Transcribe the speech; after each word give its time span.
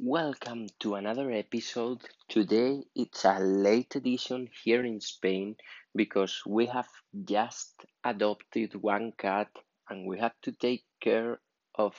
Welcome 0.00 0.68
to 0.78 0.94
another 0.94 1.30
episode. 1.32 2.02
Today 2.28 2.84
it's 2.94 3.24
a 3.24 3.40
late 3.40 3.96
edition 3.96 4.48
here 4.64 4.84
in 4.84 5.00
Spain 5.00 5.56
because 5.94 6.40
we 6.46 6.66
have 6.66 6.88
just 7.24 7.84
adopted 8.04 8.74
one 8.76 9.12
cat 9.18 9.48
and 9.90 10.06
we 10.06 10.20
have 10.20 10.34
to 10.42 10.52
take 10.52 10.84
care 11.00 11.40
of 11.74 11.96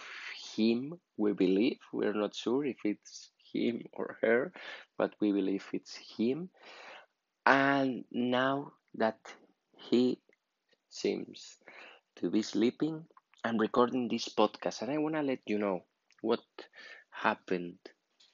him. 0.55 0.99
We 1.17 1.33
believe, 1.33 1.79
we're 1.91 2.13
not 2.13 2.35
sure 2.35 2.65
if 2.65 2.77
it's 2.85 3.31
him 3.54 3.84
or 3.91 4.18
her, 4.21 4.54
but 4.97 5.13
we 5.20 5.34
believe 5.34 5.66
it's 5.73 5.97
him. 5.97 6.50
And 7.45 8.05
now 8.11 8.73
that 8.95 9.20
he 9.75 10.20
seems 10.89 11.57
to 12.16 12.29
be 12.29 12.43
sleeping, 12.43 13.05
I'm 13.43 13.57
recording 13.57 14.07
this 14.07 14.29
podcast 14.29 14.84
and 14.84 14.91
I 14.91 14.97
want 15.00 15.16
to 15.16 15.21
let 15.21 15.41
you 15.47 15.57
know 15.57 15.84
what 16.21 16.39
happened 17.21 17.77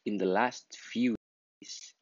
in 0.05 0.17
the 0.17 0.25
last 0.25 0.77
few 0.77 1.15
days 1.61 1.93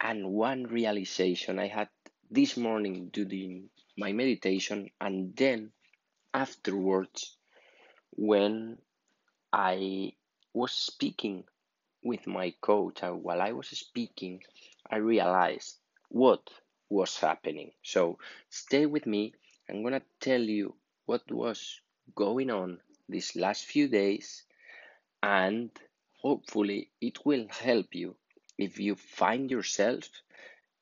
and 0.00 0.32
one 0.32 0.64
realization 0.64 1.58
I 1.58 1.68
had 1.68 1.88
this 2.30 2.56
morning 2.56 3.10
during 3.12 3.70
my 3.96 4.12
meditation 4.12 4.90
and 5.00 5.36
then 5.36 5.70
afterwards 6.34 7.36
when 8.12 8.78
I 9.52 10.12
was 10.52 10.72
speaking 10.72 11.44
with 12.02 12.26
my 12.26 12.54
coach 12.60 13.02
and 13.02 13.22
while 13.22 13.40
I 13.40 13.52
was 13.52 13.68
speaking 13.68 14.42
I 14.90 14.96
realized 14.96 15.76
what 16.08 16.50
was 16.88 17.16
happening. 17.18 17.70
So 17.82 18.18
stay 18.48 18.86
with 18.86 19.06
me. 19.06 19.34
I'm 19.68 19.84
gonna 19.84 20.02
tell 20.20 20.40
you 20.40 20.74
what 21.06 21.30
was 21.30 21.80
going 22.16 22.50
on 22.50 22.80
these 23.08 23.36
last 23.36 23.64
few 23.66 23.86
days 23.88 24.42
and 25.22 25.70
hopefully 26.22 26.90
it 27.00 27.24
will 27.24 27.46
help 27.50 27.94
you 27.94 28.16
if 28.58 28.78
you 28.78 28.94
find 28.94 29.50
yourself 29.50 30.08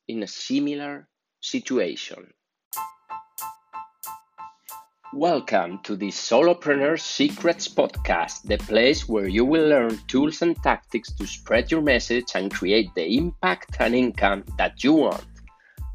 in 0.06 0.22
a 0.22 0.26
similar 0.26 1.08
situation. 1.40 2.32
Welcome 5.14 5.80
to 5.84 5.96
the 5.96 6.08
Solopreneur 6.08 7.00
Secrets 7.00 7.66
Podcast, 7.66 8.42
the 8.42 8.58
place 8.58 9.08
where 9.08 9.26
you 9.26 9.44
will 9.44 9.66
learn 9.66 9.98
tools 10.06 10.42
and 10.42 10.54
tactics 10.62 11.10
to 11.12 11.26
spread 11.26 11.70
your 11.70 11.80
message 11.80 12.32
and 12.34 12.52
create 12.52 12.94
the 12.94 13.16
impact 13.16 13.76
and 13.80 13.94
income 13.94 14.44
that 14.58 14.84
you 14.84 14.92
want. 14.92 15.24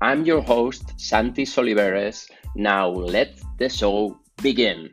I'm 0.01 0.25
your 0.25 0.41
host, 0.41 0.99
Santi 0.99 1.45
Soliveres. 1.45 2.27
Now 2.55 2.89
let 2.89 3.39
the 3.59 3.69
show 3.69 4.17
begin. 4.41 4.89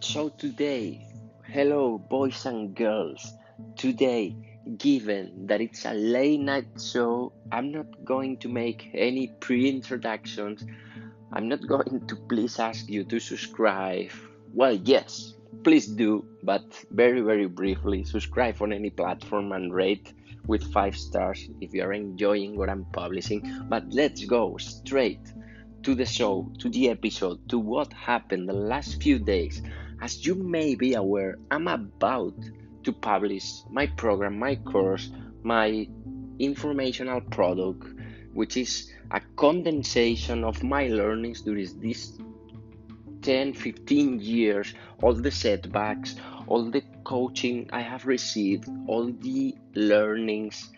So 0.00 0.28
today, 0.28 1.06
hello 1.44 1.98
boys 1.98 2.46
and 2.46 2.74
girls. 2.74 3.34
Today, 3.76 4.36
given 4.76 5.46
that 5.46 5.60
it's 5.60 5.84
a 5.84 5.92
late 5.92 6.40
night 6.40 6.66
show, 6.80 7.32
I'm 7.50 7.72
not 7.72 8.04
going 8.04 8.36
to 8.38 8.48
make 8.48 8.90
any 8.94 9.28
pre-introductions. 9.40 10.64
I'm 11.32 11.48
not 11.48 11.66
going 11.66 12.06
to 12.06 12.16
please 12.16 12.58
ask 12.58 12.88
you 12.88 13.04
to 13.04 13.18
subscribe. 13.18 14.10
Well, 14.54 14.74
yes, 14.74 15.34
please 15.64 15.88
do, 15.88 16.24
but 16.42 16.64
very 16.92 17.20
very 17.20 17.46
briefly, 17.46 18.04
subscribe 18.04 18.62
on 18.62 18.72
any 18.72 18.90
platform 18.90 19.52
and 19.52 19.74
rate 19.74 20.14
with 20.46 20.72
5 20.72 20.96
stars 20.96 21.48
if 21.60 21.74
you 21.74 21.82
are 21.82 21.92
enjoying 21.92 22.56
what 22.56 22.70
I'm 22.70 22.86
publishing. 22.92 23.66
But 23.68 23.92
let's 23.92 24.24
go 24.24 24.56
straight 24.58 25.32
to 25.82 25.94
the 25.94 26.06
show, 26.06 26.50
to 26.60 26.68
the 26.68 26.88
episode, 26.88 27.48
to 27.50 27.58
what 27.58 27.92
happened 27.92 28.48
the 28.48 28.54
last 28.54 29.02
few 29.02 29.18
days. 29.18 29.60
As 30.00 30.24
you 30.24 30.36
may 30.36 30.76
be 30.76 30.94
aware, 30.94 31.38
I'm 31.50 31.66
about 31.66 32.34
to 32.84 32.92
publish 32.92 33.62
my 33.70 33.86
program, 33.86 34.38
my 34.38 34.54
course, 34.54 35.10
my 35.42 35.88
informational 36.38 37.20
product, 37.20 37.84
which 38.32 38.56
is 38.56 38.92
a 39.10 39.20
condensation 39.34 40.44
of 40.44 40.62
my 40.62 40.86
learnings 40.86 41.42
during 41.42 41.80
these 41.80 42.16
10 43.22 43.54
15 43.54 44.20
years, 44.20 44.72
all 45.02 45.14
the 45.14 45.30
setbacks, 45.30 46.14
all 46.46 46.70
the 46.70 46.82
coaching 47.02 47.68
I 47.72 47.80
have 47.80 48.06
received, 48.06 48.68
all 48.86 49.10
the 49.10 49.56
learnings 49.74 50.70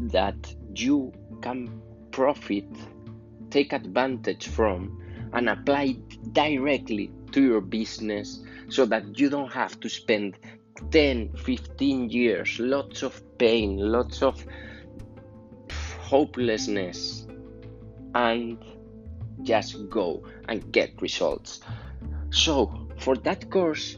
that 0.00 0.54
you 0.74 1.12
can 1.40 1.82
profit, 2.12 2.68
take 3.50 3.72
advantage 3.72 4.46
from, 4.46 5.02
and 5.32 5.48
apply 5.48 5.96
directly 6.32 7.10
to 7.32 7.42
your 7.42 7.60
business 7.60 8.40
so 8.68 8.84
that 8.86 9.18
you 9.18 9.28
don't 9.28 9.52
have 9.52 9.78
to 9.80 9.88
spend 9.88 10.36
10 10.90 11.34
15 11.36 12.10
years 12.10 12.58
lots 12.58 13.02
of 13.02 13.20
pain 13.38 13.76
lots 13.76 14.22
of 14.22 14.44
hopelessness 16.12 17.26
and 18.14 18.58
just 19.42 19.88
go 19.88 20.22
and 20.48 20.72
get 20.72 21.00
results. 21.00 21.60
So 22.30 22.88
for 22.98 23.16
that 23.16 23.50
course 23.50 23.96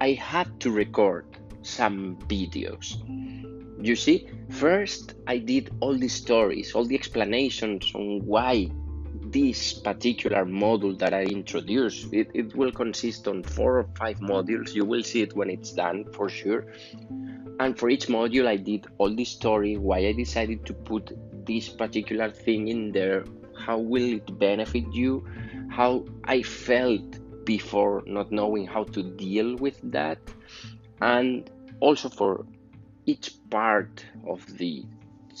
i 0.00 0.12
had 0.12 0.60
to 0.60 0.70
record 0.70 1.26
some 1.62 2.16
videos. 2.28 2.96
You 3.82 3.96
see 3.96 4.28
first 4.50 5.14
i 5.26 5.38
did 5.38 5.70
all 5.80 5.96
the 5.96 6.08
stories 6.08 6.74
all 6.74 6.84
the 6.84 6.94
explanations 6.94 7.92
on 7.94 8.20
why 8.26 8.70
this 9.32 9.72
particular 9.72 10.44
module 10.44 10.98
that 10.98 11.14
I 11.14 11.24
introduced. 11.24 12.12
It, 12.12 12.30
it 12.34 12.54
will 12.54 12.72
consist 12.72 13.28
on 13.28 13.42
four 13.42 13.78
or 13.78 13.86
five 13.96 14.18
modules. 14.20 14.74
You 14.74 14.84
will 14.84 15.02
see 15.02 15.22
it 15.22 15.34
when 15.36 15.50
it's 15.50 15.72
done 15.72 16.04
for 16.12 16.28
sure. 16.28 16.66
And 17.60 17.78
for 17.78 17.90
each 17.90 18.06
module, 18.06 18.46
I 18.46 18.56
did 18.56 18.86
all 18.98 19.14
the 19.14 19.24
story, 19.24 19.76
why 19.76 19.98
I 19.98 20.12
decided 20.12 20.64
to 20.66 20.74
put 20.74 21.12
this 21.46 21.68
particular 21.68 22.30
thing 22.30 22.68
in 22.68 22.92
there, 22.92 23.24
how 23.56 23.78
will 23.78 24.14
it 24.14 24.38
benefit 24.38 24.84
you, 24.92 25.26
how 25.70 26.06
I 26.24 26.42
felt 26.42 27.44
before 27.44 28.02
not 28.06 28.32
knowing 28.32 28.66
how 28.66 28.84
to 28.84 29.02
deal 29.02 29.56
with 29.56 29.78
that, 29.92 30.18
and 31.00 31.50
also 31.80 32.08
for 32.08 32.46
each 33.06 33.34
part 33.50 34.04
of 34.26 34.46
the 34.58 34.84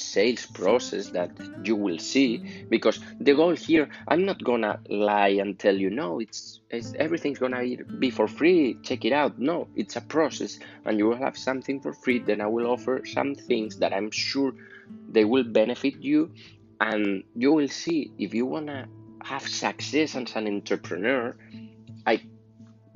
sales 0.00 0.46
process 0.46 1.10
that 1.10 1.30
you 1.64 1.76
will 1.76 1.98
see 1.98 2.64
because 2.68 2.98
the 3.20 3.34
goal 3.34 3.54
here 3.54 3.88
i'm 4.08 4.24
not 4.24 4.42
gonna 4.42 4.80
lie 4.88 5.28
and 5.28 5.58
tell 5.58 5.76
you 5.76 5.90
no 5.90 6.18
it's, 6.20 6.60
it's 6.70 6.94
everything's 6.98 7.38
gonna 7.38 7.62
be 7.98 8.10
for 8.10 8.28
free. 8.28 8.76
Check 8.82 9.04
it 9.04 9.12
out. 9.12 9.38
No 9.38 9.68
it's 9.74 9.96
a 9.96 10.00
process 10.00 10.58
and 10.84 10.98
you 10.98 11.06
will 11.06 11.16
have 11.16 11.36
something 11.36 11.80
for 11.80 11.92
free. 11.92 12.18
Then 12.18 12.40
i 12.40 12.46
will 12.46 12.66
offer 12.66 13.02
some 13.04 13.34
things 13.34 13.78
that 13.78 13.92
i'm 13.92 14.10
sure 14.10 14.52
they 15.10 15.24
will 15.24 15.44
benefit 15.44 15.96
you 16.00 16.32
and 16.80 17.24
you 17.36 17.52
will 17.52 17.68
see 17.68 18.10
if 18.18 18.34
you 18.34 18.46
wanna 18.46 18.88
have 19.22 19.46
success 19.46 20.16
as 20.16 20.36
an 20.36 20.46
entrepreneur 20.46 21.36
i 22.06 22.20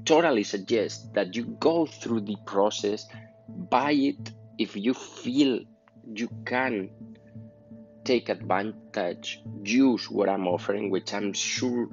totally 0.05 0.43
suggest 0.43 1.13
that 1.15 1.37
you 1.37 1.45
go 1.61 1.87
through 1.87 2.21
the 2.21 2.37
process 2.47 3.07
buy 3.49 3.93
it 3.93 4.33
if 4.59 4.77
you 4.77 4.95
feel 4.95 5.61
you 6.13 6.29
can 6.45 6.91
take 8.05 8.29
advantage, 8.29 9.41
use 9.63 10.11
what 10.11 10.29
I'm 10.29 10.47
offering, 10.47 10.91
which 10.91 11.15
I'm 11.15 11.33
sure 11.33 11.89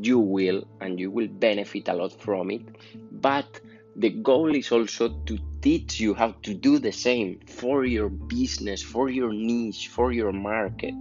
you 0.00 0.18
will, 0.18 0.66
and 0.80 1.00
you 1.00 1.10
will 1.10 1.28
benefit 1.28 1.88
a 1.88 1.94
lot 1.94 2.12
from 2.20 2.50
it. 2.50 2.62
But 3.10 3.60
the 3.96 4.10
goal 4.10 4.54
is 4.54 4.70
also 4.70 5.08
to 5.24 5.38
teach 5.62 5.98
you 5.98 6.14
how 6.14 6.32
to 6.42 6.52
do 6.52 6.78
the 6.78 6.92
same 6.92 7.40
for 7.46 7.84
your 7.86 8.10
business, 8.10 8.82
for 8.82 9.08
your 9.08 9.32
niche, 9.32 9.88
for 9.88 10.12
your 10.12 10.32
market. 10.32 10.94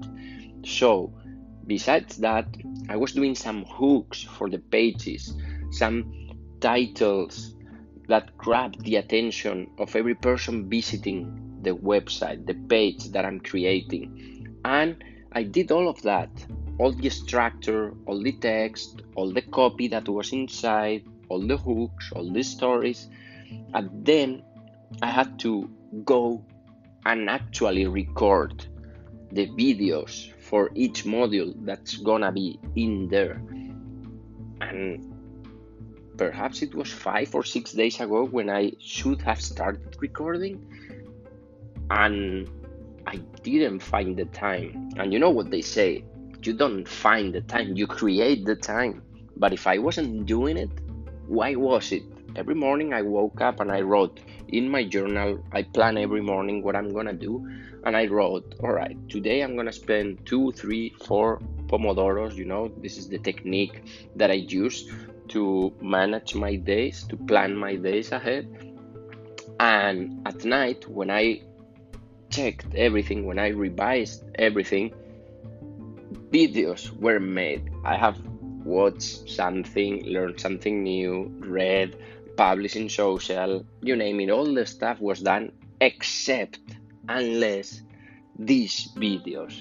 So, 0.63 1.13
besides 1.67 2.17
that, 2.17 2.47
I 2.87 2.95
was 2.95 3.11
doing 3.11 3.35
some 3.35 3.65
hooks 3.65 4.23
for 4.23 4.49
the 4.49 4.59
pages, 4.59 5.35
some 5.71 6.29
titles 6.61 7.55
that 8.07 8.37
grab 8.37 8.81
the 8.83 8.95
attention 8.95 9.69
of 9.77 9.95
every 9.95 10.15
person 10.15 10.69
visiting 10.69 11.44
the 11.65 11.75
website, 11.75 12.45
the 12.45 12.53
page 12.53 13.11
that 13.11 13.25
I'm 13.25 13.41
creating. 13.41 14.57
And 14.63 15.03
I 15.33 15.43
did 15.43 15.71
all 15.71 15.89
of 15.89 16.01
that 16.03 16.29
all 16.77 16.91
the 16.91 17.09
structure, 17.09 17.93
all 18.05 18.21
the 18.21 18.33
text, 18.33 19.01
all 19.15 19.31
the 19.31 19.41
copy 19.41 19.87
that 19.87 20.07
was 20.09 20.33
inside, 20.33 21.03
all 21.29 21.39
the 21.39 21.57
hooks, 21.57 22.11
all 22.13 22.29
the 22.31 22.43
stories. 22.43 23.07
And 23.73 23.89
then 24.05 24.43
I 25.01 25.09
had 25.09 25.39
to 25.39 25.69
go 26.03 26.43
and 27.05 27.29
actually 27.29 27.85
record 27.85 28.65
the 29.31 29.47
videos 29.47 30.31
for 30.33 30.71
each 30.75 31.05
module 31.05 31.53
that's 31.65 31.97
gonna 31.97 32.31
be 32.31 32.59
in 32.75 33.07
there. 33.07 33.41
And 34.61 35.13
perhaps 36.17 36.61
it 36.61 36.73
was 36.75 36.91
five 36.91 37.33
or 37.35 37.43
six 37.43 37.71
days 37.71 37.99
ago 37.99 38.25
when 38.25 38.49
I 38.49 38.73
should 38.79 39.21
have 39.21 39.41
started 39.41 39.95
recording 39.99 40.65
and 41.89 42.49
I 43.07 43.17
didn't 43.43 43.79
find 43.79 44.17
the 44.17 44.25
time. 44.25 44.89
And 44.97 45.13
you 45.13 45.19
know 45.19 45.29
what 45.29 45.51
they 45.51 45.61
say 45.61 46.03
you 46.45 46.53
don't 46.53 46.87
find 46.87 47.33
the 47.33 47.41
time, 47.41 47.75
you 47.75 47.87
create 47.87 48.45
the 48.45 48.55
time. 48.55 49.01
But 49.37 49.53
if 49.53 49.65
I 49.67 49.79
wasn't 49.79 50.25
doing 50.25 50.57
it, 50.57 50.69
why 51.27 51.55
was 51.55 51.91
it? 51.91 52.03
Every 52.35 52.53
morning 52.53 52.93
I 52.93 53.01
woke 53.01 53.41
up 53.41 53.59
and 53.61 53.71
I 53.71 53.81
wrote 53.81 54.19
in 54.49 54.69
my 54.69 54.83
journal, 54.83 55.43
I 55.51 55.63
plan 55.63 55.97
every 55.97 56.21
morning 56.21 56.61
what 56.61 56.75
I'm 56.75 56.93
gonna 56.93 57.13
do, 57.13 57.47
and 57.83 57.97
I 57.97 58.05
wrote, 58.05 58.55
all 58.61 58.73
right, 58.73 58.97
today 59.09 59.41
I'm 59.41 59.55
gonna 59.55 59.71
spend 59.71 60.25
two, 60.25 60.51
three, 60.51 60.93
four 61.05 61.39
pomodoros. 61.67 62.35
You 62.35 62.45
know, 62.45 62.71
this 62.77 62.97
is 62.97 63.09
the 63.09 63.17
technique 63.17 63.81
that 64.15 64.29
I 64.29 64.35
use 64.35 64.87
to 65.29 65.73
manage 65.81 66.35
my 66.35 66.55
days, 66.55 67.05
to 67.09 67.17
plan 67.17 67.55
my 67.55 67.75
days 67.75 68.11
ahead. 68.11 68.47
And 69.59 70.27
at 70.27 70.45
night, 70.45 70.87
when 70.87 71.09
I 71.09 71.41
checked 72.35 72.75
everything, 72.75 73.25
when 73.25 73.39
I 73.39 73.47
revised 73.49 74.23
everything, 74.35 74.93
videos 76.31 76.91
were 76.99 77.19
made. 77.19 77.69
I 77.85 77.95
have 77.95 78.19
watched 78.65 79.29
something, 79.29 80.03
learned 80.05 80.39
something 80.39 80.83
new, 80.83 81.31
read, 81.39 81.95
published 82.35 82.75
in 82.75 82.89
social, 82.89 83.65
you 83.81 83.95
name 83.95 84.19
it, 84.19 84.29
all 84.29 84.53
the 84.53 84.65
stuff 84.65 84.99
was 84.99 85.21
done 85.21 85.53
except 85.79 86.59
unless 87.07 87.81
these 88.37 88.89
videos. 88.97 89.55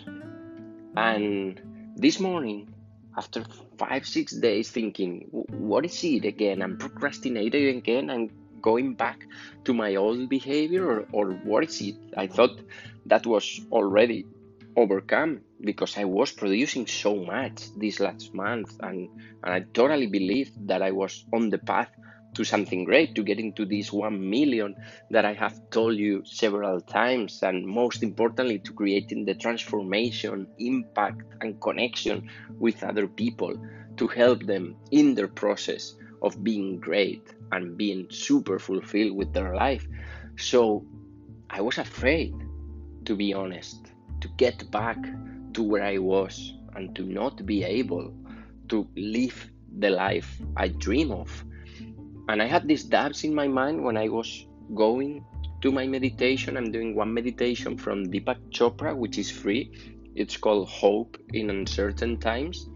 And 0.97 1.61
this 1.97 2.19
morning, 2.19 2.75
after 3.17 3.45
five, 3.79 4.05
six 4.05 4.33
days 4.33 4.71
thinking, 4.71 5.29
what 5.31 5.85
is 5.85 6.03
it 6.03 6.25
again? 6.25 6.61
I'm 6.61 6.77
procrastinating 6.79 7.77
again. 7.77 8.11
I'm 8.11 8.31
going 8.65 8.95
back 8.95 9.27
to 9.67 9.75
my 9.75 9.97
old 9.97 10.29
behavior, 10.31 10.85
or, 10.93 11.01
or 11.13 11.27
what 11.45 11.65
is 11.65 11.81
it? 11.83 11.97
I 12.17 12.27
thought 12.27 12.57
that 13.05 13.27
was 13.27 13.61
already 13.71 14.25
overcome 14.75 15.43
because 15.61 15.99
I 15.99 16.05
was 16.05 16.33
producing 16.33 16.87
so 16.87 17.13
much 17.17 17.59
this 17.77 18.01
last 18.01 18.33
month, 18.35 18.71
and, 18.81 19.09
and 19.43 19.53
I 19.57 19.61
totally 19.75 20.07
believed 20.07 20.67
that 20.67 20.81
I 20.81 20.93
was 20.93 21.27
on 21.33 21.51
the 21.51 21.59
path 21.59 21.91
to 22.37 22.43
something 22.43 22.85
great, 22.85 23.15
to 23.15 23.23
get 23.23 23.39
into 23.39 23.65
this 23.67 23.93
1 23.93 24.31
million 24.31 24.75
that 25.11 25.25
I 25.25 25.35
have 25.35 25.71
told 25.71 25.97
you 25.97 26.23
several 26.25 26.81
times, 26.81 27.43
and 27.43 27.67
most 27.67 28.03
importantly, 28.03 28.59
to 28.61 28.73
creating 28.73 29.27
the 29.27 29.35
transformation, 29.35 30.49
impact, 30.59 31.23
and 31.43 31.61
connection 31.61 32.29
with 32.59 32.83
other 32.83 33.07
people 33.07 33.55
to 33.99 34.07
help 34.09 34.43
them 34.47 34.77
in 34.91 35.15
their 35.15 35.29
process 35.29 35.95
of 36.23 36.43
being 36.43 36.81
great 36.81 37.23
and 37.55 37.77
being 37.77 38.07
super 38.11 38.59
fulfilled 38.59 39.17
with 39.17 39.33
their 39.33 39.55
life. 39.55 39.87
So 40.37 40.85
I 41.49 41.61
was 41.61 41.79
afraid, 41.79 42.35
to 43.07 43.15
be 43.17 43.33
honest, 43.33 43.93
to 44.21 44.29
get 44.37 44.71
back 44.71 44.99
to 45.55 45.63
where 45.63 45.85
I 45.85 45.99
was 45.99 46.53
and 46.75 46.95
to 46.97 47.03
not 47.05 47.47
be 47.47 47.63
able 47.63 48.13
to 48.69 48.89
live 48.97 49.39
the 49.79 49.91
life 49.91 50.41
I 50.57 50.69
dream 50.69 51.11
of 51.13 51.31
and 52.29 52.41
I 52.41 52.47
had 52.47 52.67
these 52.67 52.85
doubts 52.85 53.25
in 53.25 53.35
my 53.35 53.49
mind 53.49 53.85
when 53.85 53.97
I 53.97 54.09
was 54.09 54.47
going 54.75 55.25
to 55.61 55.71
my 55.71 55.87
meditation. 55.87 56.57
I'm 56.57 56.73
doing 56.73 56.95
one 56.95 57.13
meditation 57.13 57.77
from 57.77 58.07
Deepak 58.07 58.39
Chopra, 58.51 58.97
which 58.97 59.19
is 59.19 59.31
free. 59.31 59.71
It's 60.15 60.37
called 60.37 60.69
Hope 60.69 61.19
in 61.35 61.51
Uncertain 61.51 62.19
Times 62.19 62.69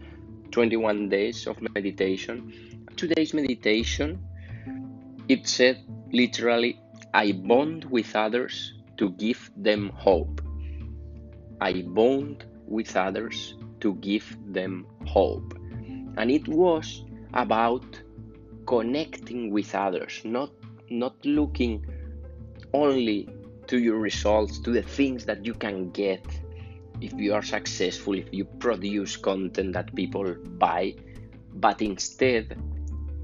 21 0.51 1.09
days 1.09 1.47
of 1.47 1.61
meditation. 1.73 2.53
Today's 2.95 3.33
meditation, 3.33 4.19
it 5.29 5.47
said 5.47 5.83
literally, 6.11 6.81
I 7.13 7.31
bond 7.31 7.85
with 7.85 8.15
others 8.15 8.73
to 8.97 9.11
give 9.11 9.51
them 9.55 9.91
hope. 9.93 10.41
I 11.61 11.83
bond 11.83 12.45
with 12.67 12.97
others 12.97 13.55
to 13.81 13.93
give 13.95 14.35
them 14.47 14.87
hope. 15.05 15.53
And 16.17 16.31
it 16.31 16.47
was 16.47 17.05
about 17.33 18.01
connecting 18.65 19.51
with 19.51 19.73
others, 19.75 20.21
not 20.25 20.51
not 20.89 21.23
looking 21.23 21.85
only 22.73 23.29
to 23.67 23.77
your 23.77 23.99
results, 23.99 24.59
to 24.61 24.71
the 24.71 24.81
things 24.81 25.25
that 25.25 25.45
you 25.45 25.53
can 25.53 25.91
get 25.91 26.25
if 27.01 27.13
you 27.13 27.35
are 27.35 27.43
successful, 27.43 28.15
if 28.15 28.27
you 28.31 28.45
produce 28.45 29.15
content 29.15 29.73
that 29.73 29.93
people 29.95 30.35
buy, 30.57 30.95
but 31.53 31.81
instead 31.81 32.57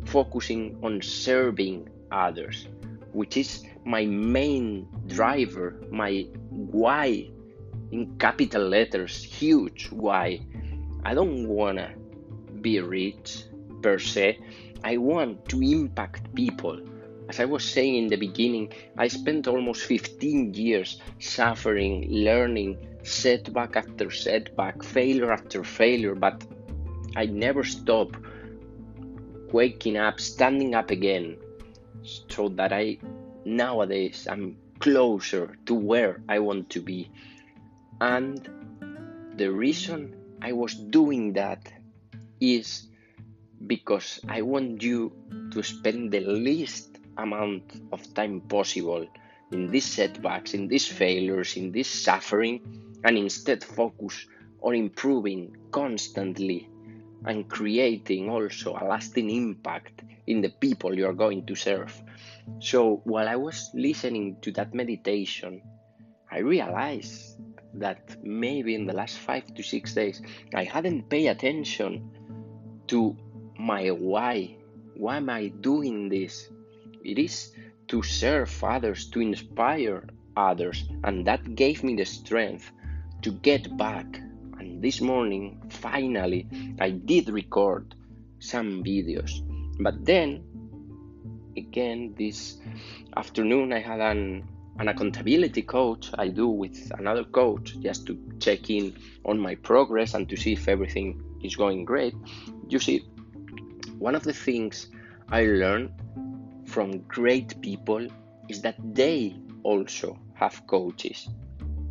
focusing 0.06 0.78
on 0.84 1.02
serving 1.02 1.90
others, 2.12 2.68
which 3.14 3.38
is 3.38 3.64
my 3.84 4.06
main 4.06 4.88
driver, 5.08 5.82
my 5.92 6.28
why 6.50 7.30
in 7.92 8.18
capital 8.18 8.68
letters, 8.68 9.24
huge 9.24 9.90
why. 9.92 10.40
I 11.04 11.14
don't 11.14 11.48
wanna 11.48 11.94
be 12.62 12.80
rich 12.80 13.44
per 13.82 14.00
se. 14.00 14.40
I 14.84 14.98
want 14.98 15.48
to 15.50 15.62
impact 15.62 16.34
people. 16.36 16.80
As 17.30 17.40
I 17.40 17.46
was 17.46 17.64
saying 17.64 17.96
in 17.96 18.08
the 18.08 18.18
beginning, 18.18 18.72
I 18.98 19.08
spent 19.08 19.48
almost 19.48 19.86
15 19.86 20.54
years 20.54 21.02
suffering, 21.20 22.06
learning, 22.10 22.78
setback 23.04 23.76
after 23.76 24.12
setback, 24.12 24.84
failure 24.84 25.32
after 25.32 25.64
failure, 25.64 26.16
but 26.16 26.44
I 27.16 27.26
never 27.26 27.64
stop 27.64 28.18
waking 29.52 29.98
up, 29.98 30.20
standing 30.20 30.76
up 30.76 30.92
again, 30.92 31.38
so 32.04 32.50
that 32.50 32.74
I 32.74 32.98
nowadays 33.46 34.28
I'm 34.30 34.58
closer 34.80 35.58
to 35.66 35.74
where 35.74 36.22
I 36.28 36.40
want 36.40 36.70
to 36.72 36.82
be. 36.82 37.10
And 38.02 38.48
the 39.36 39.52
reason 39.52 40.16
I 40.42 40.52
was 40.52 40.74
doing 40.76 41.34
that 41.34 41.72
is 42.40 42.88
because 43.68 44.20
I 44.28 44.42
want 44.42 44.84
you 44.84 45.14
to 45.52 45.64
spend 45.64 46.12
the 46.12 46.20
least 46.20 47.00
amount 47.18 47.82
of 47.92 48.14
time 48.14 48.42
possible 48.42 49.08
in 49.52 49.72
these 49.72 49.86
setbacks, 49.86 50.54
in 50.54 50.68
these 50.68 50.88
failures, 50.88 51.56
in 51.56 51.72
this 51.72 51.88
suffering, 51.88 52.62
and 53.04 53.18
instead 53.18 53.64
focus 53.64 54.26
on 54.62 54.76
improving 54.76 55.56
constantly 55.72 56.68
and 57.28 57.50
creating 57.50 58.30
also 58.30 58.78
a 58.80 58.86
lasting 58.86 59.30
impact 59.30 60.04
in 60.28 60.42
the 60.42 60.50
people 60.50 60.98
you 60.98 61.06
are 61.06 61.14
going 61.14 61.46
to 61.46 61.56
serve. 61.56 61.94
So 62.60 63.02
while 63.06 63.28
I 63.28 63.36
was 63.36 63.70
listening 63.74 64.38
to 64.42 64.52
that 64.54 64.74
meditation, 64.74 65.62
I 66.32 66.40
realized 66.40 67.38
that 67.74 68.18
maybe 68.24 68.76
in 68.76 68.86
the 68.86 68.94
last 68.94 69.18
five 69.18 69.54
to 69.56 69.64
six 69.64 69.94
days 69.94 70.22
I 70.54 70.64
hadn't 70.64 71.10
paid 71.10 71.28
attention 71.28 72.12
to 72.88 73.16
my 73.60 73.90
why. 73.90 74.58
Why 74.96 75.18
am 75.18 75.30
I 75.30 75.48
doing 75.48 76.10
this? 76.10 76.50
It 77.04 77.20
is 77.20 77.52
to 77.88 78.02
serve 78.02 78.64
others, 78.64 79.10
to 79.12 79.22
inspire 79.22 80.08
others, 80.38 80.86
and 81.04 81.26
that 81.28 81.56
gave 81.56 81.84
me 81.84 81.96
the 81.96 82.06
strength 82.06 82.72
to 83.22 83.32
get 83.32 83.76
back. 83.78 84.22
This 84.86 85.02
morning, 85.02 85.60
finally, 85.68 86.48
I 86.80 86.92
did 86.92 87.30
record 87.30 87.96
some 88.38 88.84
videos. 88.84 89.32
But 89.80 90.06
then, 90.06 90.44
again, 91.58 92.14
this 92.16 92.60
afternoon, 93.18 93.74
I 93.74 93.80
had 93.80 94.00
an, 94.00 94.48
an 94.78 94.88
accountability 94.88 95.64
coach 95.64 96.12
I 96.20 96.28
do 96.28 96.48
with 96.48 96.92
another 97.00 97.24
coach 97.24 97.76
just 97.80 98.06
to 98.06 98.20
check 98.40 98.70
in 98.70 98.96
on 99.26 99.40
my 99.40 99.56
progress 99.56 100.14
and 100.14 100.30
to 100.30 100.38
see 100.38 100.54
if 100.54 100.68
everything 100.68 101.20
is 101.44 101.56
going 101.56 101.84
great. 101.84 102.14
You 102.70 102.78
see, 102.78 103.00
one 103.98 104.14
of 104.14 104.22
the 104.22 104.34
things 104.34 104.92
I 105.30 105.46
learned 105.46 105.94
from 106.68 107.00
great 107.08 107.60
people 107.60 108.08
is 108.50 108.62
that 108.62 108.76
they 108.94 109.36
also 109.64 110.20
have 110.36 110.62
coaches. 110.68 111.28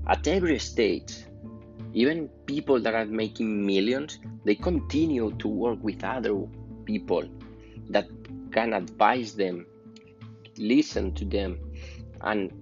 At 0.07 0.29
every 0.29 0.61
stage, 0.61 1.25
even 1.95 2.29
people 2.47 2.81
that 2.81 2.95
are 2.95 3.07
making 3.07 3.65
millions, 3.65 4.19
they 4.45 4.57
continue 4.57 5.33
to 5.39 5.49
work 5.49 5.79
with 5.83 6.03
other 6.03 6.35
people 6.85 7.25
that 7.89 8.09
can 8.53 8.73
advise 8.73 9.35
them, 9.35 9.65
listen 10.59 11.13
to 11.15 11.25
them, 11.25 11.59
and 12.23 12.53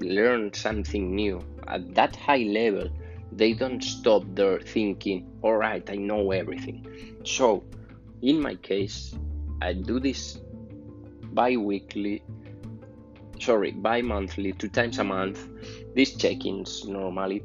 learn 0.00 0.52
something 0.52 1.14
new. 1.14 1.42
At 1.68 1.94
that 1.94 2.14
high 2.16 2.44
level, 2.44 2.90
they 3.32 3.54
don't 3.54 3.82
stop 3.82 4.24
their 4.34 4.60
thinking, 4.60 5.26
all 5.40 5.56
right, 5.56 5.88
I 5.88 5.96
know 5.96 6.32
everything. 6.32 6.86
So, 7.24 7.64
in 8.20 8.40
my 8.40 8.56
case, 8.56 9.14
I 9.62 9.72
do 9.72 10.00
this 10.00 10.38
bi 11.32 11.56
weekly, 11.56 12.22
sorry, 13.40 13.70
bi 13.70 14.02
monthly, 14.02 14.52
two 14.52 14.68
times 14.68 14.98
a 14.98 15.04
month, 15.04 15.48
these 15.94 16.14
check 16.14 16.44
ins 16.44 16.84
normally. 16.84 17.42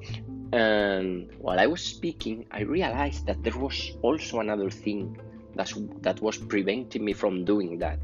And 0.54 1.32
while 1.40 1.60
I 1.60 1.68
was 1.68 1.82
speaking, 1.82 2.46
I 2.52 2.62
realized 2.62 3.26
that 3.26 3.44
there 3.44 3.58
was 3.58 3.92
also 4.02 4.40
another 4.40 4.70
thing 4.70 5.18
that's, 5.56 5.74
that 6.02 6.22
was 6.22 6.38
preventing 6.38 7.04
me 7.04 7.14
from 7.14 7.44
doing 7.44 7.80
that. 7.80 8.00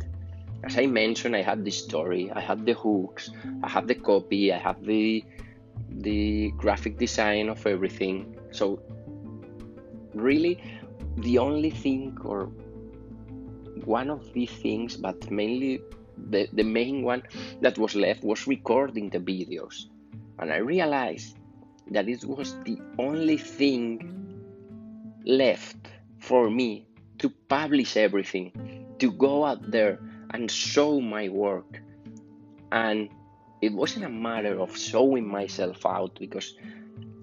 As 0.63 0.77
I 0.77 0.85
mentioned, 0.85 1.35
I 1.35 1.41
had 1.41 1.63
the 1.65 1.71
story, 1.71 2.31
I 2.31 2.39
had 2.39 2.65
the 2.65 2.73
hooks, 2.73 3.31
I 3.63 3.69
had 3.69 3.87
the 3.87 3.95
copy, 3.95 4.53
I 4.53 4.57
had 4.57 4.83
the 4.83 5.23
the 5.89 6.51
graphic 6.57 6.97
design 6.97 7.49
of 7.49 7.65
everything. 7.67 8.35
So 8.51 8.81
really 10.13 10.63
the 11.17 11.37
only 11.37 11.69
thing 11.69 12.17
or 12.23 12.45
one 13.85 14.09
of 14.09 14.33
these 14.33 14.49
things, 14.49 14.97
but 14.97 15.29
mainly 15.29 15.81
the, 16.29 16.47
the 16.53 16.63
main 16.63 17.03
one 17.03 17.23
that 17.61 17.77
was 17.77 17.95
left 17.95 18.23
was 18.23 18.47
recording 18.47 19.09
the 19.09 19.19
videos. 19.19 19.85
And 20.39 20.51
I 20.51 20.57
realized 20.57 21.37
that 21.91 22.07
it 22.07 22.23
was 22.25 22.55
the 22.63 22.79
only 22.97 23.37
thing 23.37 24.41
left 25.25 25.77
for 26.19 26.49
me 26.49 26.87
to 27.19 27.29
publish 27.29 27.97
everything, 27.97 28.95
to 28.99 29.11
go 29.11 29.45
out 29.45 29.71
there 29.71 29.99
and 30.31 30.49
show 30.49 30.99
my 30.99 31.29
work. 31.29 31.81
And 32.71 33.09
it 33.61 33.71
wasn't 33.71 34.05
a 34.05 34.09
matter 34.09 34.59
of 34.59 34.75
showing 34.77 35.27
myself 35.27 35.85
out 35.85 36.17
because 36.19 36.55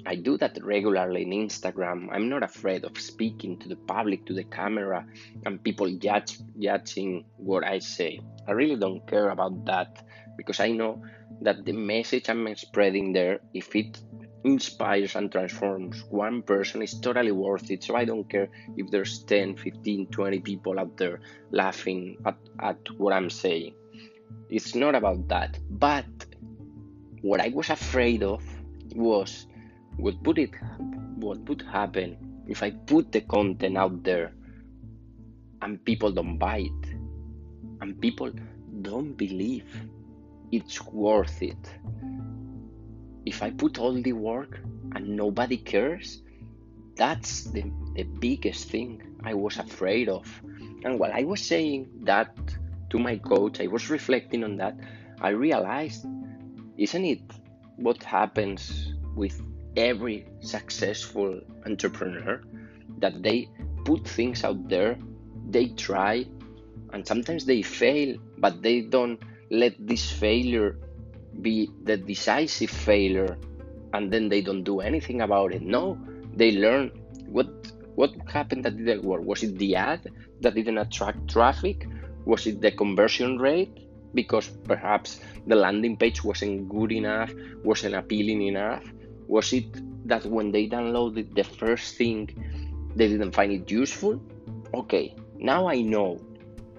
I 0.07 0.15
do 0.15 0.39
that 0.39 0.59
regularly 0.65 1.23
in 1.23 1.31
Instagram. 1.31 2.09
I'm 2.11 2.29
not 2.29 2.43
afraid 2.43 2.85
of 2.85 2.99
speaking 2.99 3.59
to 3.59 3.69
the 3.69 3.77
public, 3.77 4.25
to 4.27 4.33
the 4.33 4.45
camera, 4.45 5.05
and 5.45 5.63
people 5.63 5.91
judge, 5.99 6.39
judging 6.59 7.25
what 7.37 7.65
I 7.65 7.79
say. 7.81 8.21
I 8.49 8.53
really 8.53 8.77
don't 8.77 9.07
care 9.07 9.31
about 9.31 9.65
that 9.67 10.03
because 10.37 10.61
I 10.61 10.73
know 10.73 11.03
that 11.43 11.65
the 11.65 11.73
message 11.73 12.29
I'm 12.29 12.55
spreading 12.57 13.13
there, 13.13 13.41
if 13.53 13.75
it 13.77 14.01
inspires 14.45 15.17
and 15.17 15.31
transforms 15.31 16.05
one 16.11 16.43
person, 16.43 16.83
is 16.83 16.99
totally 17.01 17.33
worth 17.33 17.71
it. 17.71 17.85
So 17.85 17.97
I 17.97 18.05
don't 18.05 18.29
care 18.29 18.49
if 18.77 18.91
there's 18.91 19.21
10, 19.21 19.57
15, 19.57 20.07
20 20.07 20.41
people 20.41 20.79
out 20.79 20.97
there 20.97 21.21
laughing 21.51 22.17
at, 22.25 22.37
at 22.61 22.79
what 22.97 23.13
I'm 23.13 23.31
saying. 23.31 23.75
It's 24.49 24.75
not 24.75 24.95
about 24.95 25.29
that. 25.29 25.59
But 25.71 26.07
what 27.23 27.41
I 27.41 27.49
was 27.49 27.71
afraid 27.71 28.23
of 28.23 28.43
was 28.95 29.47
what 29.97 30.15
would 30.23 30.39
it 30.39 30.51
what 31.17 31.39
would 31.49 31.63
happen 31.63 32.17
if 32.49 32.63
I 32.63 32.71
put 32.71 33.13
the 33.13 33.21
content 33.21 33.77
out 33.77 34.03
there 34.03 34.33
and 35.63 35.85
people 35.85 36.11
don't 36.11 36.39
buy 36.39 36.59
it 36.61 36.95
and 37.81 38.01
people 38.01 38.33
don't 38.83 39.13
believe 39.13 39.67
it's 40.51 40.83
worth 40.87 41.43
it 41.43 41.59
if 43.41 43.45
I 43.45 43.51
put 43.51 43.79
all 43.79 43.95
the 43.95 44.13
work 44.13 44.61
and 44.95 45.17
nobody 45.17 45.57
cares 45.57 46.21
that's 46.95 47.45
the, 47.45 47.65
the 47.95 48.03
biggest 48.03 48.69
thing 48.69 49.01
I 49.25 49.33
was 49.33 49.57
afraid 49.57 50.11
of. 50.11 50.29
And 50.85 50.99
while 50.99 51.13
I 51.15 51.25
was 51.25 51.41
saying 51.41 51.89
that 52.03 52.37
to 52.91 52.99
my 52.99 53.17
coach 53.17 53.59
I 53.59 53.67
was 53.67 53.89
reflecting 53.89 54.45
on 54.45 54.59
that 54.59 54.77
I 55.23 55.31
realized 55.31 56.05
isn't 56.77 57.05
it 57.07 57.23
what 57.77 58.03
happens 58.03 58.93
with 59.17 59.41
every 59.75 60.27
successful 60.41 61.41
entrepreneur? 61.65 62.43
That 62.99 63.23
they 63.23 63.49
put 63.87 64.07
things 64.07 64.45
out 64.45 64.69
there, 64.69 64.99
they 65.49 65.69
try, 65.69 66.27
and 66.93 67.07
sometimes 67.07 67.47
they 67.47 67.63
fail, 67.63 68.17
but 68.37 68.61
they 68.61 68.83
don't 68.83 69.19
let 69.51 69.75
this 69.79 70.13
failure 70.13 70.77
be 71.43 71.71
the 71.85 71.97
decisive 71.97 72.71
failure 72.71 73.39
and 73.93 74.13
then 74.13 74.29
they 74.29 74.41
don't 74.41 74.65
do 74.65 74.81
anything 74.81 75.21
about 75.23 75.53
it. 75.53 75.63
No, 75.63 75.99
they 76.35 76.53
learn 76.53 76.91
what 77.27 77.49
what 77.95 78.13
happened 78.29 78.65
that 78.65 78.77
didn't 78.77 79.05
work. 79.05 79.23
Was 79.25 79.43
it 79.43 79.59
the 79.59 79.77
ad 79.77 80.07
that 80.41 80.55
didn't 80.55 80.79
attract 80.79 81.29
traffic? 81.29 81.87
Was 82.25 82.47
it 82.47 82.61
the 82.61 82.71
conversion 82.71 83.39
rate? 83.39 83.77
Because 84.15 84.49
perhaps 84.49 85.21
the 85.47 85.57
landing 85.57 85.97
page 85.97 86.25
wasn't 86.25 86.69
good 86.69 86.93
enough, 86.93 87.33
wasn't 87.63 87.95
appealing 87.95 88.43
enough 88.43 88.83
was 89.31 89.53
it 89.53 89.71
that 90.09 90.27
when 90.27 90.51
they 90.51 90.67
downloaded 90.67 91.37
the 91.37 91.45
first 91.45 91.97
thing, 91.97 92.29
they 92.97 93.07
didn't 93.07 93.31
find 93.31 93.53
it 93.53 93.71
useful? 93.71 94.21
Okay, 94.75 95.15
now 95.39 95.69
I 95.69 95.81
know 95.83 96.19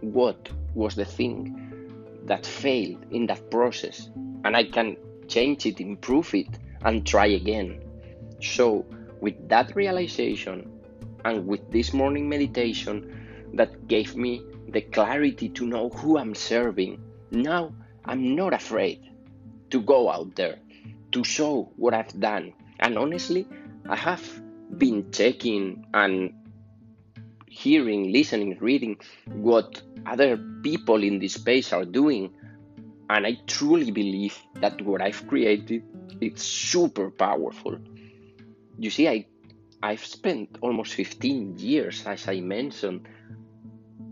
what 0.01 0.49
was 0.75 0.93
the 0.95 1.05
thing 1.05 1.55
that 2.25 2.45
failed 2.45 3.05
in 3.11 3.25
that 3.27 3.49
process, 3.49 4.09
and 4.43 4.55
I 4.55 4.65
can 4.65 4.97
change 5.27 5.65
it, 5.65 5.79
improve 5.79 6.33
it, 6.33 6.47
and 6.83 7.05
try 7.05 7.27
again. 7.27 7.81
So, 8.41 8.85
with 9.19 9.49
that 9.49 9.75
realization 9.75 10.71
and 11.23 11.45
with 11.45 11.71
this 11.71 11.93
morning 11.93 12.27
meditation 12.27 13.51
that 13.53 13.87
gave 13.87 14.15
me 14.15 14.43
the 14.69 14.81
clarity 14.81 15.49
to 15.49 15.65
know 15.65 15.89
who 15.89 16.17
I'm 16.17 16.33
serving, 16.33 17.01
now 17.29 17.73
I'm 18.05 18.35
not 18.35 18.53
afraid 18.53 19.07
to 19.69 19.81
go 19.81 20.09
out 20.09 20.35
there 20.35 20.57
to 21.11 21.23
show 21.23 21.71
what 21.75 21.93
I've 21.93 22.19
done. 22.19 22.53
And 22.79 22.97
honestly, 22.97 23.47
I 23.87 23.95
have 23.95 24.41
been 24.77 25.11
checking 25.11 25.85
and 25.93 26.33
hearing, 27.47 28.11
listening, 28.11 28.57
reading 28.59 28.97
what 29.27 29.81
other 30.05 30.37
people 30.63 31.03
in 31.03 31.19
this 31.19 31.33
space 31.33 31.73
are 31.73 31.85
doing. 31.85 32.33
And 33.11 33.27
I 33.27 33.35
truly 33.45 33.91
believe 33.91 34.39
that 34.61 34.81
what 34.81 35.01
I've 35.01 35.27
created 35.27 35.83
it's 36.21 36.43
super 36.43 37.11
powerful. 37.11 37.77
You 38.77 38.89
see, 38.89 39.09
I 39.09 39.25
I've 39.83 40.05
spent 40.05 40.57
almost 40.61 40.93
15 40.93 41.57
years, 41.57 42.07
as 42.07 42.29
I 42.29 42.39
mentioned, 42.39 43.09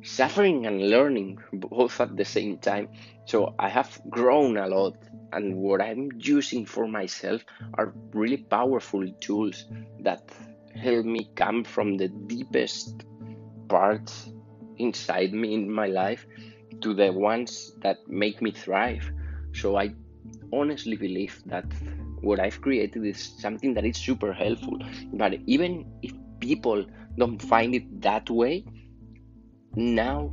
suffering 0.03 0.65
and 0.65 0.89
learning 0.89 1.39
both 1.53 2.01
at 2.01 2.18
the 2.18 2.25
same 2.25 2.58
time. 2.58 2.89
So 3.25 3.56
I 3.58 3.70
have 3.70 4.01
grown 4.10 4.58
a 4.58 4.68
lot 4.68 4.98
and 5.32 5.56
what 5.56 5.82
I'm 5.82 6.10
using 6.18 6.65
for 6.65 6.86
myself 6.86 7.46
are 7.75 7.94
really 8.12 8.38
powerful 8.38 9.08
tools 9.22 9.63
that 10.01 10.29
help 10.75 11.06
me 11.06 11.29
come 11.36 11.63
from 11.63 11.96
the 11.96 12.10
deepest 12.10 13.06
parts 13.70 14.29
inside 14.77 15.32
me 15.34 15.53
in 15.53 15.72
my 15.72 15.88
life 15.88 16.25
to 16.81 16.93
the 16.93 17.12
ones 17.12 17.74
that 17.81 18.07
make 18.07 18.41
me 18.41 18.51
thrive. 18.51 19.12
So 19.53 19.77
I 19.77 19.93
honestly 20.51 20.95
believe 20.95 21.41
that 21.45 21.65
what 22.21 22.39
I've 22.39 22.62
created 22.62 23.05
is 23.05 23.21
something 23.39 23.74
that 23.75 23.86
is 23.86 23.98
super 23.98 24.33
helpful. 24.33 24.79
But 25.13 25.36
even 25.45 25.86
if 26.01 26.13
people 26.39 26.86
don't 27.17 27.41
find 27.41 27.75
it 27.75 28.01
that 28.01 28.29
way, 28.29 28.65
now 29.75 30.31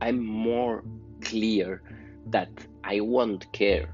I'm 0.00 0.24
more 0.24 0.84
clear 1.22 1.82
that 2.26 2.50
I 2.84 3.00
won't 3.00 3.50
care. 3.52 3.88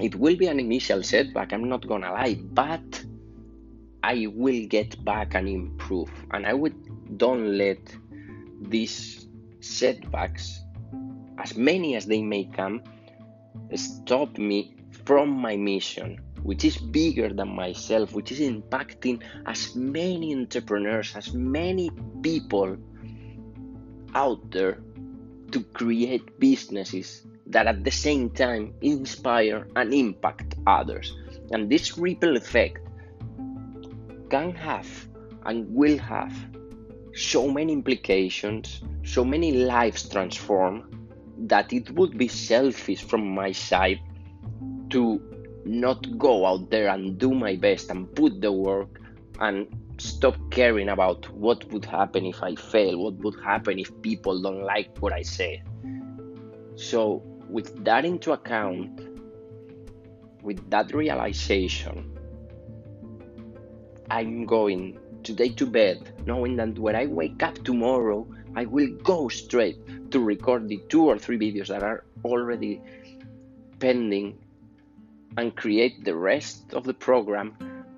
It 0.00 0.14
will 0.16 0.36
be 0.36 0.46
an 0.48 0.58
initial 0.58 1.02
setback, 1.02 1.52
I'm 1.52 1.68
not 1.68 1.86
gonna 1.86 2.10
lie, 2.12 2.34
but 2.34 3.04
I 4.02 4.26
will 4.34 4.66
get 4.66 5.02
back 5.04 5.34
and 5.34 5.48
improve. 5.48 6.10
And 6.32 6.46
I 6.46 6.52
would 6.52 6.74
don't 7.16 7.56
let 7.56 7.78
these 8.60 9.23
setbacks, 9.64 10.60
as 11.38 11.56
many 11.56 11.96
as 11.96 12.06
they 12.06 12.22
may 12.22 12.44
come, 12.44 12.82
stop 13.74 14.38
me 14.38 14.76
from 15.04 15.30
my 15.30 15.56
mission, 15.56 16.20
which 16.42 16.64
is 16.64 16.76
bigger 16.76 17.32
than 17.32 17.48
myself, 17.48 18.12
which 18.12 18.30
is 18.30 18.40
impacting 18.40 19.22
as 19.46 19.74
many 19.74 20.34
entrepreneurs, 20.34 21.16
as 21.16 21.32
many 21.32 21.90
people 22.22 22.76
out 24.14 24.50
there 24.50 24.78
to 25.50 25.62
create 25.72 26.38
businesses 26.38 27.26
that 27.46 27.66
at 27.66 27.84
the 27.84 27.90
same 27.90 28.30
time 28.30 28.74
inspire 28.80 29.66
and 29.76 29.92
impact 29.92 30.54
others. 30.66 31.14
And 31.50 31.70
this 31.70 31.98
ripple 31.98 32.36
effect 32.36 32.78
can 34.30 34.52
have 34.54 34.88
and 35.44 35.68
will 35.74 35.98
have 35.98 36.34
so 37.14 37.48
many 37.48 37.72
implications, 37.72 38.82
so 39.04 39.24
many 39.24 39.52
lives 39.52 40.08
transformed, 40.08 40.82
that 41.38 41.72
it 41.72 41.90
would 41.92 42.16
be 42.18 42.28
selfish 42.28 43.02
from 43.02 43.34
my 43.34 43.52
side 43.52 44.00
to 44.90 45.20
not 45.64 46.18
go 46.18 46.46
out 46.46 46.70
there 46.70 46.88
and 46.88 47.18
do 47.18 47.32
my 47.32 47.56
best 47.56 47.90
and 47.90 48.14
put 48.14 48.40
the 48.40 48.52
work 48.52 49.00
and 49.40 49.66
stop 49.98 50.36
caring 50.50 50.88
about 50.88 51.28
what 51.30 51.64
would 51.72 51.84
happen 51.84 52.26
if 52.26 52.42
I 52.42 52.54
fail, 52.54 52.98
what 52.98 53.14
would 53.14 53.36
happen 53.44 53.78
if 53.78 53.90
people 54.02 54.40
don't 54.42 54.62
like 54.62 54.96
what 54.98 55.12
I 55.12 55.22
say. 55.22 55.62
So, 56.76 57.22
with 57.48 57.84
that 57.84 58.04
into 58.04 58.32
account, 58.32 59.00
with 60.42 60.68
that 60.70 60.92
realization, 60.92 62.18
I'm 64.10 64.44
going 64.44 64.98
today 65.24 65.48
to 65.48 65.66
bed 65.66 66.12
knowing 66.26 66.56
that 66.56 66.78
when 66.78 66.94
I 66.94 67.06
wake 67.06 67.42
up 67.42 67.62
tomorrow, 67.64 68.26
I 68.54 68.66
will 68.66 68.88
go 69.02 69.28
straight 69.28 70.10
to 70.10 70.20
record 70.20 70.68
the 70.68 70.80
two 70.88 71.06
or 71.06 71.18
three 71.18 71.38
videos 71.38 71.68
that 71.68 71.82
are 71.82 72.04
already 72.24 72.80
pending 73.80 74.38
and 75.36 75.56
create 75.56 76.04
the 76.04 76.14
rest 76.14 76.72
of 76.74 76.84
the 76.84 76.94
program 76.94 77.56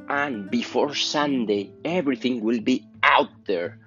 and 0.08 0.50
before 0.50 0.94
Sunday, 0.94 1.72
everything 1.84 2.40
will 2.42 2.60
be 2.60 2.86
out 3.02 3.46
there. 3.46 3.78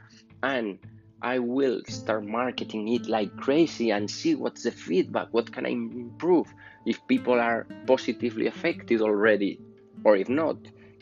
And 0.44 0.80
I 1.22 1.40
will 1.40 1.82
start 1.88 2.26
marketing 2.26 2.90
it 2.90 3.08
like 3.08 3.36
crazy 3.38 3.92
and 3.92 4.10
see 4.10 4.36
what's 4.36 4.64
the 4.64 4.72
feedback, 4.72 5.28
what 5.32 5.52
can 5.52 5.66
I 5.66 5.70
improve, 5.70 6.48
if 6.86 7.06
people 7.08 7.40
are 7.40 7.68
positively 7.86 8.48
affected 8.48 9.02
already, 9.02 9.60
or 10.04 10.16
if 10.16 10.30
not, 10.30 10.58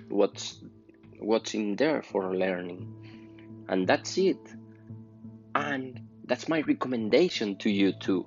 what's 0.09 0.59
what's 1.19 1.53
in 1.53 1.75
there 1.75 2.01
for 2.01 2.35
learning. 2.35 2.93
And 3.69 3.87
that's 3.87 4.17
it. 4.17 4.39
And 5.55 6.01
that's 6.25 6.47
my 6.47 6.61
recommendation 6.61 7.57
to 7.57 7.69
you 7.69 7.93
too. 7.93 8.25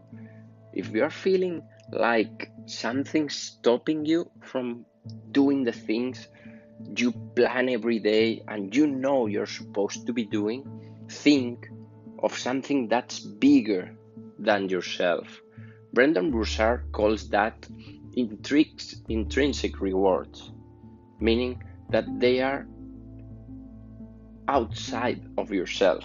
If 0.73 0.91
you 0.91 1.03
are 1.03 1.11
feeling 1.11 1.63
like 1.93 2.51
something's 2.67 3.35
stopping 3.35 4.05
you 4.05 4.31
from 4.43 4.85
doing 5.33 5.65
the 5.65 5.73
things 5.73 6.29
you 6.97 7.13
plan 7.37 7.69
every 7.69 7.99
day 7.99 8.43
and 8.49 8.75
you 8.75 8.87
know 8.87 9.27
you're 9.27 9.47
supposed 9.47 10.07
to 10.07 10.13
be 10.13 10.25
doing, 10.25 10.65
think 11.09 11.69
of 12.23 12.37
something 12.37 12.89
that's 12.89 13.21
bigger 13.21 13.95
than 14.39 14.69
yourself. 14.69 15.41
Brendon 15.93 16.31
Burchard 16.31 16.93
calls 16.93 17.29
that 17.31 17.67
intrinsic 19.09 19.81
rewards, 19.81 20.53
meaning 21.19 21.63
that 21.91 22.05
they 22.21 22.41
are 22.41 22.67
outside 24.51 25.23
of 25.39 25.53
yourself. 25.53 26.05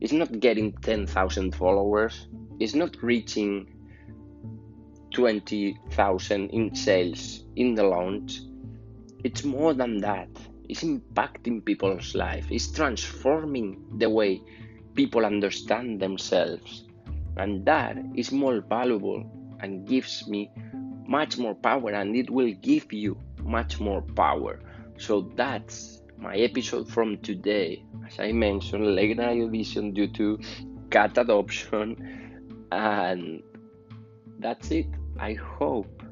It's 0.00 0.12
not 0.12 0.40
getting 0.40 0.72
10,000 0.72 1.54
followers, 1.54 2.26
it's 2.58 2.74
not 2.74 2.96
reaching 3.02 3.68
20,000 5.12 6.50
in 6.50 6.74
sales 6.74 7.44
in 7.54 7.74
the 7.74 7.84
launch. 7.84 8.40
It's 9.22 9.44
more 9.44 9.74
than 9.74 9.98
that. 9.98 10.28
It's 10.68 10.82
impacting 10.82 11.64
people's 11.64 12.14
life. 12.14 12.46
It's 12.50 12.72
transforming 12.72 13.84
the 13.98 14.08
way 14.08 14.40
people 14.94 15.26
understand 15.26 16.00
themselves. 16.00 16.84
And 17.36 17.64
that 17.66 17.98
is 18.14 18.32
more 18.32 18.62
valuable 18.62 19.30
and 19.60 19.86
gives 19.86 20.26
me 20.26 20.50
much 21.06 21.36
more 21.36 21.54
power 21.54 21.90
and 21.90 22.16
it 22.16 22.30
will 22.30 22.52
give 22.62 22.92
you 22.92 23.18
much 23.42 23.80
more 23.80 24.00
power. 24.00 24.60
So 24.98 25.30
that's 25.36 25.91
my 26.22 26.36
episode 26.36 26.88
from 26.88 27.18
today. 27.18 27.82
As 28.06 28.20
I 28.20 28.30
mentioned, 28.30 28.94
late 28.94 29.16
night 29.16 29.50
vision 29.50 29.92
due 29.92 30.06
to 30.08 30.38
cat 30.90 31.18
adoption 31.18 32.38
and 32.70 33.42
that's 34.38 34.70
it. 34.70 34.86
I 35.18 35.34
hope 35.34 36.02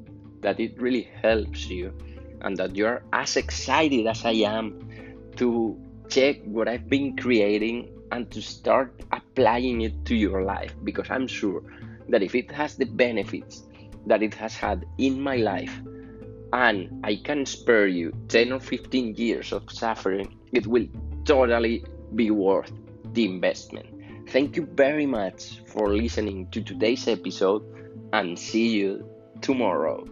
that 0.41 0.59
it 0.59 0.81
really 0.81 1.09
helps 1.23 1.69
you 1.69 1.95
and 2.43 2.57
that 2.57 2.75
you're 2.75 3.05
as 3.13 3.37
excited 3.37 4.07
as 4.07 4.25
I 4.25 4.33
am 4.51 4.81
to 5.37 5.79
check 6.09 6.43
what 6.45 6.67
I've 6.67 6.89
been 6.89 7.17
creating 7.17 7.89
and 8.11 8.29
to 8.33 8.43
start 8.43 8.93
applying 9.13 9.83
it 9.83 10.05
to 10.07 10.17
your 10.17 10.43
life 10.43 10.75
because 10.83 11.07
I'm 11.09 11.29
sure 11.29 11.63
that 12.09 12.23
if 12.23 12.35
it 12.35 12.51
has 12.51 12.75
the 12.75 12.87
benefits 12.87 13.63
that 14.07 14.23
it 14.23 14.35
has 14.35 14.57
had 14.57 14.85
in 14.99 15.21
my 15.21 15.37
life 15.37 15.81
and 16.53 17.01
I 17.05 17.17
can 17.17 17.47
spare 17.47 17.87
you 17.87 18.13
10 18.29 18.53
or 18.53 18.61
15 18.61 19.15
years 19.17 19.53
of 19.53 19.71
suffering, 19.71 20.37
it 20.53 20.67
will 20.67 20.87
totally 21.25 21.85
be 22.15 22.31
worth 22.31 22.73
the 23.13 23.25
investment. 23.25 23.87
Thank 24.31 24.57
you 24.57 24.67
very 24.67 25.07
much 25.07 25.61
for 25.67 25.95
listening 25.95 26.49
to 26.51 26.63
today's 26.63 27.09
episode 27.09 27.63
and 28.13 28.39
see 28.39 28.69
you 28.69 29.09
tomorrow. 29.41 30.07